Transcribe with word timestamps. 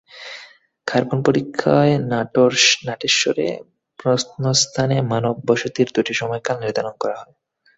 Carbon 0.87 1.19
পরীক্ষায় 1.23 1.93
নাটেশ্বরে 2.87 3.47
প্রত্নস্থানে 3.99 4.97
মানব 5.11 5.35
বসতির 5.47 5.87
দুটি 5.95 6.13
সময়কাল 6.13 6.55
নির্ধারণ 6.59 6.95
করা 7.01 7.15
হয়। 7.21 7.33